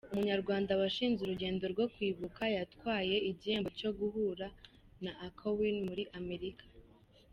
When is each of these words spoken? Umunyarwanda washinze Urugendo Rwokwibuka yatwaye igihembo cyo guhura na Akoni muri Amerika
Umunyarwanda 0.13 0.71
washinze 0.81 1.19
Urugendo 1.21 1.63
Rwokwibuka 1.73 2.43
yatwaye 2.55 3.15
igihembo 3.29 3.69
cyo 3.79 3.91
guhura 3.97 4.47
na 5.03 5.11
Akoni 5.27 5.79
muri 5.87 6.03
Amerika 6.21 6.65